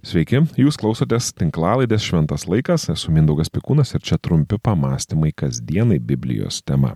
[0.00, 6.62] Sveiki, jūs klausotės tinklalaidės Šventas laikas, esu Mindaugas Pikūnas ir čia trumpi pamastymai kasdienai Biblijos
[6.64, 6.94] tema.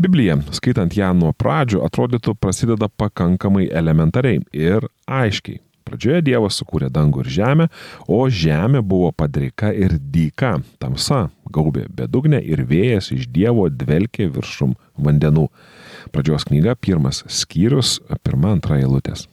[0.00, 5.58] Biblija, skaitant ją nuo pradžių, atrodytų prasideda pakankamai elementariai ir aiškiai.
[5.84, 7.66] Pradžioje Dievas sukūrė dangų ir žemę,
[8.08, 14.72] o žemė buvo padrika ir dyka, tamsa, gaubė bedugnė ir vėjas iš Dievo dvelkė viršum
[14.96, 15.50] vandenų.
[16.14, 19.26] Pradžios knyga, pirmas skyrius, pirma antra eilutės.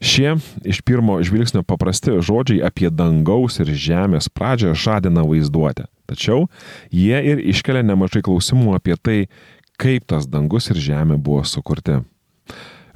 [0.00, 5.86] Šie iš pirmo žvilgsnio paprasti žodžiai apie dangaus ir žemės pradžią žadina vaizduotę.
[6.06, 6.46] Tačiau
[6.94, 9.18] jie ir iškelia nemažai klausimų apie tai,
[9.80, 12.00] kaip tas dangus ir žemė buvo sukurti.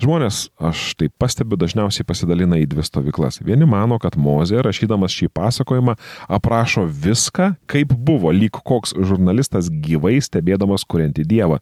[0.01, 3.37] Žmonės, aš tai pastebiu, dažniausiai pasidalina į dvi stovyklas.
[3.45, 5.93] Vieni mano, kad Mozė, rašydamas šį pasakojimą,
[6.25, 11.59] aprašo viską, kaip buvo, lyg koks žurnalistas gyvai stebėdamas kuriantį Dievą.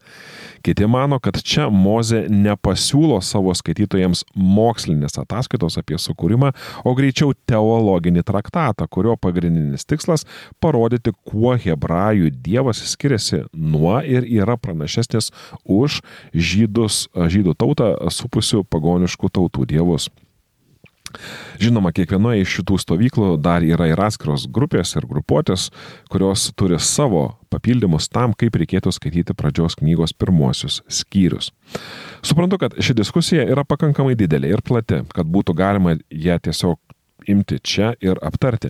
[0.62, 6.52] Kiti mano, kad čia Mozė nepasiūlo savo skaitytojams mokslinės ataskaitos apie sukūrimą,
[6.86, 10.22] o greičiau teologinį traktatą, kurio pagrindinis tikslas-
[10.62, 15.32] parodyti, kuo hebrajų Dievas skiriasi nuo ir yra pranašesnis
[15.66, 16.02] už
[16.32, 20.08] žydus, žydų tautą su supusių pagoniškų tautų dievus.
[21.58, 25.70] Žinoma, kiekvienoje iš šitų stovyklų dar yra ir atskiros grupės ir grupuotės,
[26.12, 31.48] kurios turi savo papildymus tam, kaip reikėtų skaityti pradžios knygos pirmuosius skyrius.
[32.20, 36.76] Suprantu, kad ši diskusija yra pakankamai didelė ir plati, kad būtų galima ją tiesiog
[37.28, 38.68] imti čia ir aptarti.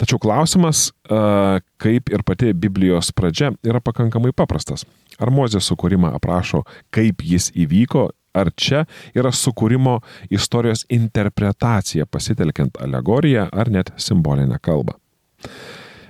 [0.00, 4.88] Tačiau klausimas, kaip ir pati Biblijos pradžia, yra pakankamai paprastas.
[5.20, 8.84] Ar Mozės sukūrimą aprašo, kaip jis įvyko ar čia
[9.16, 9.98] yra sukūrimo
[10.30, 14.96] istorijos interpretacija pasitelkiant alegoriją ar net simbolinę kalbą.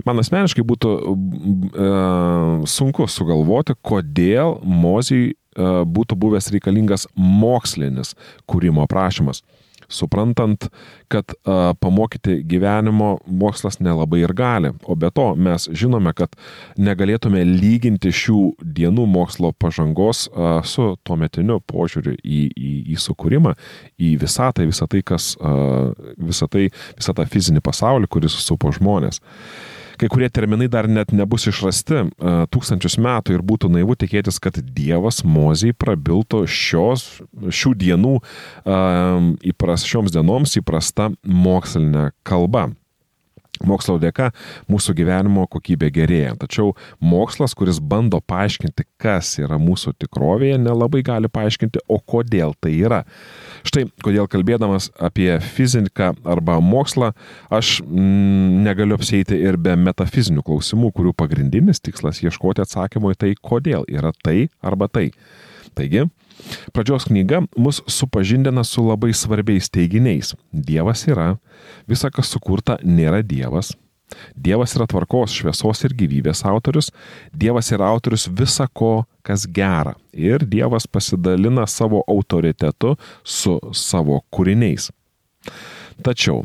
[0.06, 1.91] Man asmeniškai būtų e,
[2.70, 5.36] sunku sugalvoti, kodėl Mozijai e,
[5.97, 8.14] būtų buvęs reikalingas mokslinis
[8.47, 9.42] kūrimo aprašymas
[9.88, 10.68] suprantant,
[11.12, 14.72] kad a, pamokyti gyvenimo mokslas nelabai ir gali.
[14.84, 16.34] O be to mes žinome, kad
[16.78, 23.56] negalėtume lyginti šių dienų mokslo pažangos a, su tuometiniu požiūriu į, į, į sukūrimą,
[23.98, 25.54] į visatą, visą tai, kas, a,
[26.19, 29.22] visą tai, visą tą fizinį pasaulį, kuris supo žmonės
[30.00, 32.06] kai kurie terminai dar net nebus išrasti
[32.52, 38.16] tūkstančius metų ir būtų naivu tikėtis, kad Dievas Mozijai prabiltų šios, šių dienų
[39.52, 42.68] įpras, šioms dienoms įprasta mokslinė kalba.
[43.64, 44.34] Mokslo dėka
[44.68, 51.30] mūsų gyvenimo kokybė gerėja, tačiau mokslas, kuris bando paaiškinti, kas yra mūsų tikrovėje, nelabai gali
[51.32, 53.00] paaiškinti, o kodėl tai yra.
[53.66, 57.10] Štai kodėl kalbėdamas apie fiziką arba mokslą,
[57.50, 63.32] aš mm, negaliu apsėti ir be metafizinių klausimų, kurių pagrindinis tikslas ieškoti atsakymo į tai,
[63.34, 65.09] kodėl yra tai arba tai.
[65.76, 66.06] Taigi,
[66.72, 70.37] pradžios knyga mus supažindina su labai svarbiais teiginiais.
[70.53, 71.34] Dievas yra,
[71.91, 73.75] visa kas sukurta nėra Dievas,
[74.37, 76.93] Dievas yra tvarkos, šviesos ir gyvybės autorius,
[77.34, 79.97] Dievas yra autorius visa ko, kas gera.
[80.12, 82.94] Ir Dievas pasidalina savo autoritetu
[83.25, 84.91] su savo kūriniais.
[86.03, 86.44] Tačiau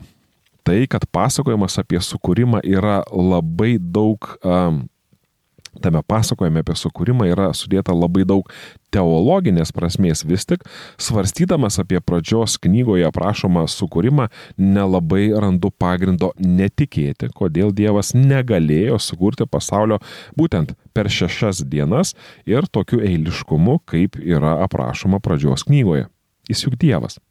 [0.66, 4.84] tai, kad pasakojimas apie sukūrimą yra labai daug um,
[5.80, 8.50] tame pasakojime apie sukūrimą yra sudėta labai daug
[8.92, 10.66] teologinės prasmės, vis tik
[11.00, 14.28] svarstydamas apie pradžios knygoje aprašomą sukūrimą,
[14.60, 20.02] nelabai randu pagrindo netikėti, kodėl Dievas negalėjo sukurti pasaulio
[20.38, 22.16] būtent per šešias dienas
[22.50, 26.10] ir tokiu eiliškumu, kaip yra aprašoma pradžios knygoje.
[26.52, 27.22] Jis juk Dievas.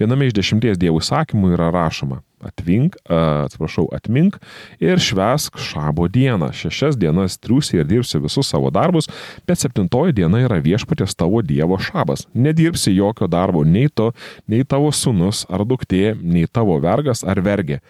[0.00, 4.38] Viename iš dešimties dievų sakymų yra rašoma atvink, atsiprašau, atmink
[4.82, 6.50] ir švesk šabo dieną.
[6.56, 9.08] Šešias dienas triusi ir dirbsi visus savo darbus,
[9.48, 12.26] bet septintoji diena yra viešpatės tavo Dievo šabas.
[12.34, 14.10] Nedirbsi jokio darbo nei tu,
[14.50, 17.80] nei tavo sunus ar duktė, nei tavo vergas ar vergė,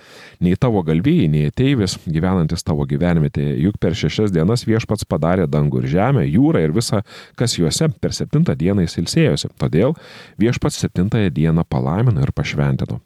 [0.41, 3.59] nei tavo galvijai, nei ateivis gyvenantis tavo gyvenvietėje.
[3.66, 7.05] Juk per šešias dienas viešpats padarė dangų ir žemę, jūrą ir visą,
[7.39, 9.53] kas juose per septintą dieną įsilsėjosi.
[9.60, 9.97] Todėl
[10.41, 13.00] viešpats septintąją dieną palaimino ir pašventino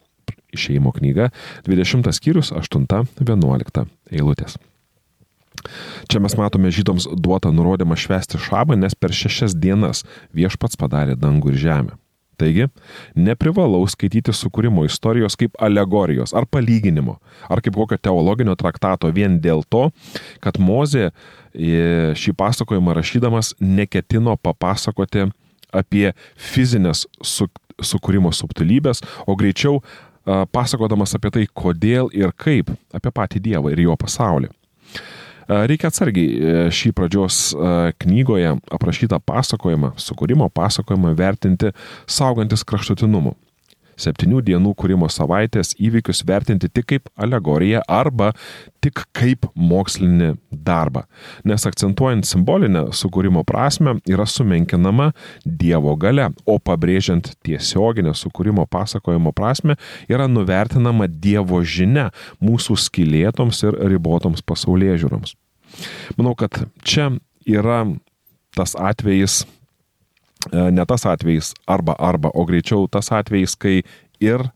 [0.54, 1.30] išeimo knyga,
[1.68, 4.56] 20 skyrius 8-11 eilutės.
[6.10, 10.04] Čia mes matome žydoms duotą nurodymą švęsti šabą, nes per šešias dienas
[10.36, 12.01] viešpats padarė dangų ir žemę.
[12.34, 12.66] Taigi,
[13.15, 19.62] neprivalau skaityti sukūrimo istorijos kaip alegorijos ar palyginimo, ar kaip kokio teologinio traktato vien dėl
[19.71, 19.86] to,
[20.42, 21.12] kad Mozė e,
[22.18, 25.28] šį pasakojimą rašydamas neketino papasakoti
[25.74, 27.47] apie fizinės su,
[27.78, 29.78] sukūrimo subtilybės, o greičiau
[30.24, 34.50] pasakodamas apie tai, kodėl ir kaip, apie patį Dievą ir jo pasaulį.
[35.44, 37.38] Reikia atsargiai e, šį pradžios
[38.00, 41.74] knygoje aprašytą pasakojimą, sukūrimo pasakojimą vertinti
[42.09, 43.34] saugantis kraštutinumu.
[44.01, 48.33] Septynių dienų kūrimo savaitės įvykius vertinti tik kaip alegoriją arba
[48.85, 51.05] tik kaip mokslinį darbą.
[51.49, 55.13] Nes akcentuojant simbolinę sukūrimo prasme yra sumenkinama
[55.45, 62.11] Dievo gale, o pabrėžiant tiesioginę sukūrimo pasakojimo prasme yra nuvertinama Dievo žinia
[62.45, 65.37] mūsų skilėtoms ir ribotoms pasaulyje žiūroms.
[66.19, 67.11] Manau, kad čia
[67.49, 67.85] yra
[68.55, 69.43] tas atvejis,
[70.53, 73.83] ne tas atvejis arba arba, o greičiau tas atvejis, kai
[74.21, 74.49] ir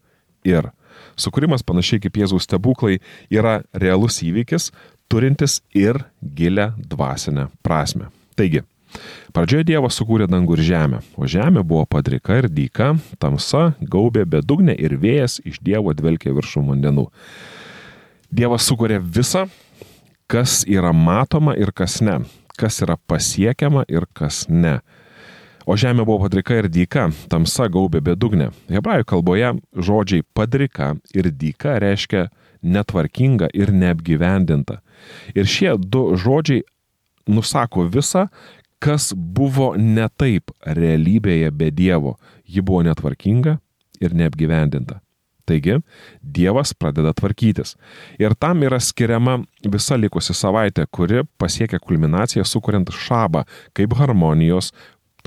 [0.44, 0.70] ir.
[1.18, 2.98] Sukūrimas panašiai kaip Jėzaus stebuklai
[3.30, 4.70] yra realus įvykis,
[5.10, 8.12] turintis ir gilę dvasinę prasme.
[8.38, 8.62] Taigi,
[9.36, 14.74] Pradžioje Dievas sukūrė dangų ir žemę, o žemė buvo padrika ir dyka, tamsa, gaubė bedugnė
[14.80, 17.06] ir vėjas iš Dievo dvelkė viršų vandenų.
[18.32, 19.44] Dievas sukūrė visą,
[20.28, 22.22] kas yra matoma ir kas ne,
[22.56, 24.78] kas yra pasiekiama ir kas ne.
[25.68, 28.48] O žemė buvo padrika ir dyka, tamsa gaubė bedugnė.
[28.72, 32.30] Hebrajų kalboje žodžiai padrika ir dyka reiškia
[32.64, 34.78] netvarkinga ir neapgyvendinta.
[35.36, 36.64] Ir šie du žodžiai
[37.28, 38.30] nusako visą,
[38.80, 42.16] kas buvo ne taip realybėje be Dievo.
[42.48, 43.58] Ji buvo netvarkinga
[44.00, 45.02] ir neapgyvendinta.
[45.48, 45.78] Taigi,
[46.20, 47.74] Dievas pradeda tvarkytis.
[48.20, 54.74] Ir tam yra skiriama visa likusi savaitė, kuri pasiekia kulminaciją sukuriant šabą kaip harmonijos,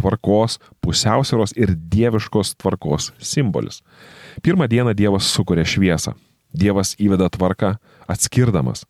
[0.01, 3.81] tvarkos, pusiausvėros ir dieviškos tvarkos simbolis.
[4.43, 6.17] Pirmą dieną Dievas sukuria šviesą.
[6.51, 7.77] Dievas įveda tvarką
[8.11, 8.83] atskirdamas.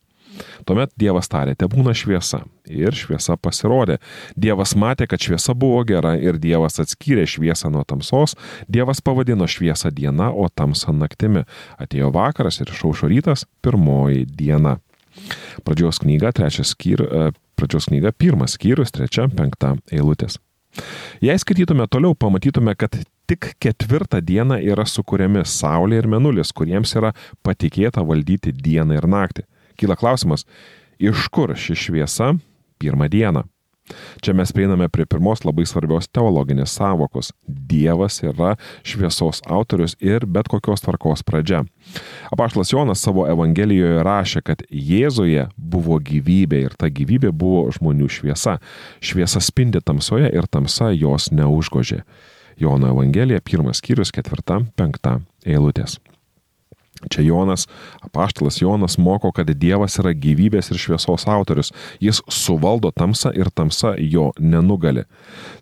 [0.66, 2.42] Tuomet Dievas tarė, te būna šviesa.
[2.72, 3.98] Ir šviesa pasirodė.
[4.40, 8.38] Dievas matė, kad šviesa buvo gera ir Dievas atskyrė šviesą nuo tamsos.
[8.72, 11.44] Dievas pavadino šviesą diena, o tamsą naktimi.
[11.82, 14.78] Atėjo vakaras ir išaušo rytas, pirmoji diena.
[15.68, 20.40] Pradžios knyga, trečias skyrius, e, pradžios knyga, pirmas skyrius, trečia, penkta eilutės.
[21.22, 22.96] Jei skaitytume toliau, pamatytume, kad
[23.30, 27.14] tik ketvirtą dieną yra sukūriami Saulė ir Menulis, kuriems yra
[27.46, 29.46] patikėta valdyti dieną ir naktį.
[29.80, 30.46] Kyla klausimas,
[31.00, 32.34] iš kur ši šviesa
[32.82, 33.46] pirmą dieną?
[34.22, 37.32] Čia mes prieiname prie pirmos labai svarbios teologinės savokos.
[37.48, 38.54] Dievas yra
[38.88, 41.64] šviesos autorius ir bet kokios tvarkos pradžia.
[42.32, 48.60] Apaštlas Jonas savo Evangelijoje rašė, kad Jėzuje buvo gyvybė ir ta gyvybė buvo žmonių šviesa.
[49.02, 52.04] Šviesa spindi tamsoje ir tamsa jos neužgožė.
[52.62, 55.98] Jono Evangelija, pirmas skyrius, ketvirta, penkta eilutės.
[57.10, 57.68] Čia Jonas,
[58.02, 61.72] apaštalas Jonas moko, kad Dievas yra gyvybės ir šviesos autorius.
[62.04, 65.06] Jis suvaldo tamsą ir tamsa jo nenugali.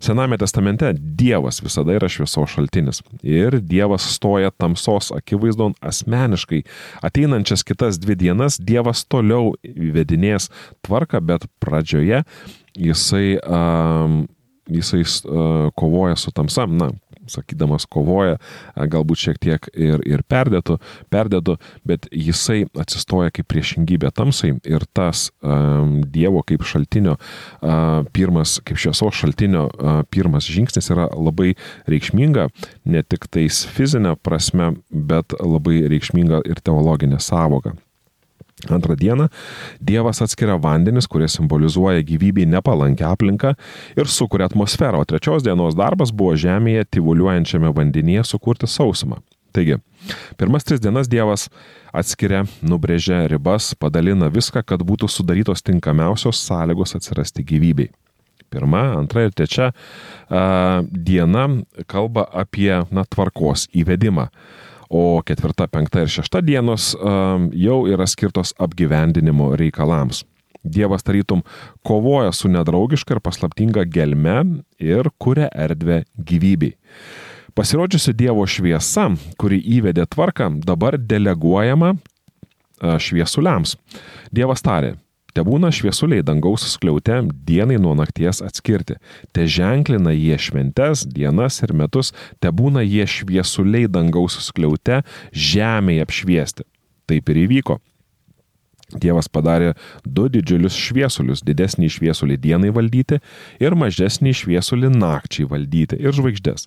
[0.00, 3.02] Sename testamente Dievas visada yra šviesos šaltinis.
[3.22, 6.62] Ir Dievas stoja tamsos akivaizdon asmeniškai.
[7.06, 10.50] Ateinančias kitas dvi dienas Dievas toliau įvedinės
[10.86, 12.24] tvarką, bet pradžioje
[12.76, 14.24] jisai, um,
[14.68, 16.66] jisai uh, kovoja su tamsa.
[16.66, 16.90] Na,
[17.30, 18.38] sakydamas kovoja,
[18.76, 20.78] galbūt šiek tiek ir, ir perdėtų,
[21.12, 21.56] perdėtų,
[21.88, 28.80] bet jisai atsistoja kaip priešingybė tamsai ir tas um, Dievo kaip šaltinio, uh, pirmas, kaip
[28.80, 31.54] šviesos šaltinio uh, pirmas žingsnis yra labai
[31.90, 32.48] reikšminga,
[32.90, 37.76] ne tik tais fizinė prasme, bet labai reikšminga ir teologinė savoka.
[38.68, 39.28] Antrą dieną
[39.80, 43.54] Dievas atskiria vandenis, kurie simbolizuoja gyvybei nepalankę aplinką
[43.96, 49.22] ir sukuria atmosferą, o trečios dienos darbas buvo žemėje tyvuliuojančiame vandenyje sukurti sausumą.
[49.50, 49.80] Taigi,
[50.38, 51.48] pirmas tris dienas Dievas
[51.92, 57.90] atskiria, nubrėžia ribas, padalina viską, kad būtų sudarytos tinkamiausios sąlygos atsirasti gyvybei.
[58.50, 61.46] Pirma, antra ir trečia a, diena
[61.90, 64.26] kalba apie na, tvarkos įvedimą
[64.90, 66.90] o ketvirta, penkta ir šešta dienos
[67.54, 70.24] jau yra skirtos apgyvendinimo reikalams.
[70.60, 71.40] Dievas tarytum
[71.86, 74.42] kovoja su nedraugiška ir paslaptinga gelme
[74.82, 76.74] ir kuria erdvę gyvybei.
[77.56, 79.08] Pasirodžiusi Dievo šviesa,
[79.40, 81.94] kuri įvedė tvarką, dabar deleguojama
[82.80, 83.76] šviesuliams.
[84.34, 84.94] Dievas tarė,
[85.34, 88.98] Te būna šviesuliai dangaus skliaute dienai nuo nakties atskirti.
[89.34, 96.66] Te ženklina jie šventes, dienas ir metus, te būna jie šviesuliai dangaus skliaute žemėje apšviesti.
[97.10, 97.80] Taip ir įvyko.
[98.98, 103.20] Dievas padarė du didžiulius šviesulius- didesnį šviesulį dienai valdyti
[103.60, 106.66] ir mažesnį šviesulį nakčiai valdyti ir žvaigždės.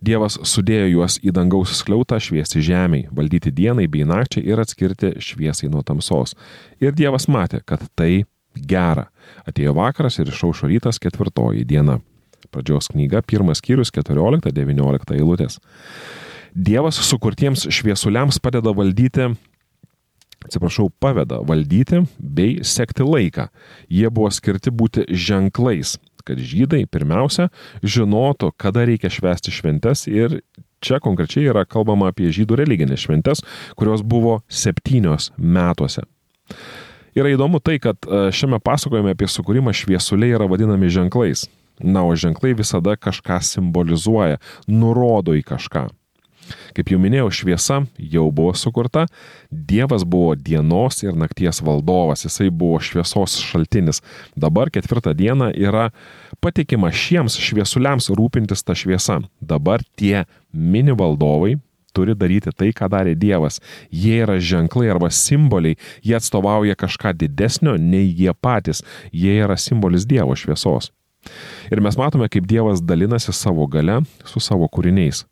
[0.00, 5.70] Dievas sudėjo juos į dangaus skliautą šviesti žemiai, valdyti dienai bei nakčiai ir atskirti šviesai
[5.70, 6.34] nuo tamsos.
[6.80, 8.24] Ir Dievas matė, kad tai
[8.56, 9.10] gera.
[9.46, 12.00] Atėjo vakaras ir išaušo rytas ketvirtoji diena.
[12.50, 15.60] Pradžios knyga, pirmas skyrius, 14-19 eilutės.
[16.54, 19.28] Dievas sukurtiems šviesuliams padeda valdyti
[20.46, 23.48] atsiprašau, paveda valdyti bei sekti laiką.
[23.92, 27.48] Jie buvo skirti būti ženklais, kad žydai pirmiausia
[27.82, 30.40] žinotų, kada reikia švęsti šventes ir
[30.80, 33.42] Čia konkrečiai yra kalbama apie žydų religinės šventės,
[33.76, 36.06] kurios buvo septynios metuose.
[37.12, 41.44] Yra įdomu tai, kad e, šiame pasakojime apie sukūrimą šviesuliai yra vadinami ženklais.
[41.80, 45.88] Na, o ženklai visada kažką simbolizuoja, nurodo į kažką.
[46.76, 49.06] Kaip jau minėjau, šviesa jau buvo sukurta,
[49.50, 54.02] Dievas buvo dienos ir nakties valdovas, jisai buvo šviesos šaltinis.
[54.38, 55.88] Dabar ketvirtą dieną yra
[56.42, 59.20] patikima šiems šviesuliams rūpintis tą šviesą.
[59.40, 61.56] Dabar tie mini valdovai,
[61.92, 63.60] turi daryti tai, ką darė Dievas.
[63.90, 70.06] Jie yra ženklai arba simboliai, jie atstovauja kažką didesnio nei jie patys, jie yra simbolis
[70.08, 70.92] Dievo šviesos.
[71.70, 75.26] Ir mes matome, kaip Dievas dalinasi savo gale su savo kūriniais.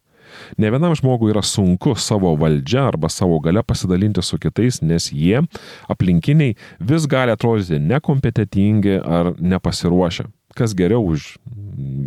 [0.58, 5.42] Ne vienam žmogui yra sunku savo valdžia arba savo gale pasidalinti su kitais, nes jie,
[5.88, 10.28] aplinkiniai, vis gali atrodyti nekompetitingi ar nepasiruošę.
[10.58, 11.36] Kas geriau už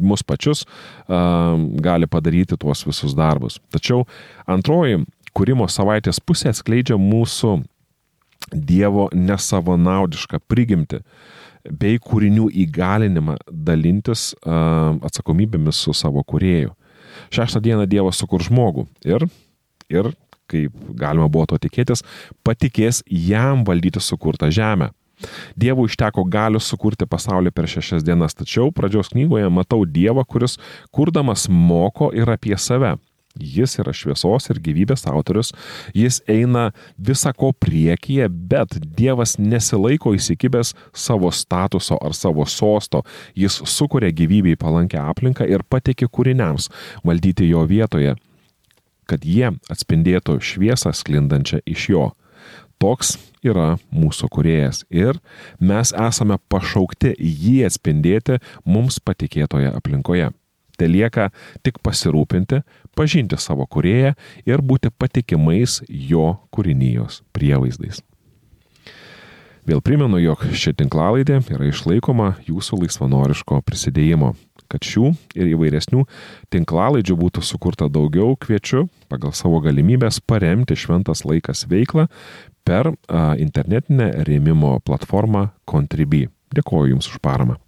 [0.02, 3.60] mus pačius uh, gali padaryti tuos visus darbus.
[3.72, 4.06] Tačiau
[4.50, 5.04] antroji
[5.38, 7.62] kūrimo savaitės pusė atskleidžia mūsų
[8.52, 10.98] Dievo nesavanaudišką prigimti
[11.70, 16.74] bei kūrinių įgalinimą dalintis uh, atsakomybėmis su savo kurėju.
[17.30, 19.28] Šeštą dieną Dievas sukur žmogų ir,
[19.92, 20.12] ir,
[20.52, 22.04] kaip galima buvo to tikėtis,
[22.44, 24.92] patikės jam valdyti sukurtą žemę.
[25.54, 30.58] Dievui užteko galios sukurti pasaulį per šešias dienas, tačiau pradžios knygoje matau Dievą, kuris
[30.90, 32.96] kurdamas moko ir apie save.
[33.40, 35.54] Jis yra šviesos ir gyvybės autorius,
[35.96, 44.12] jis eina visako priekyje, bet Dievas nesilaiko įsikibęs savo statuso ar savo sosto, jis sukuria
[44.12, 46.68] gyvybei palankę aplinką ir patikė kūriniams
[47.08, 48.18] valdyti jo vietoje,
[49.08, 52.10] kad jie atspindėtų šviesą sklindančią iš jo.
[52.82, 55.20] Toks yra mūsų kuriejas ir
[55.62, 60.32] mes esame pašaukti jį atspindėti mums patikėtoje aplinkoje.
[60.82, 61.28] Te lieka
[61.62, 62.64] tik pasirūpinti,
[62.98, 64.14] pažinti savo kurėją
[64.46, 68.02] ir būti patikimais jo kūrinijos prievaizdais.
[69.62, 74.34] Vėl primenu, jog ši tinklalaidė yra išlaikoma jūsų laisvanoriško prisidėjimo.
[74.72, 76.06] Kad šių ir įvairesnių
[76.54, 82.08] tinklalaidžių būtų sukurta daugiau, kviečiu pagal savo galimybės paremti šventas laikas veiklą
[82.66, 82.94] per
[83.38, 86.30] internetinę rėmimo platformą Contribui.
[86.56, 87.60] Dėkuoju Jums už paramą.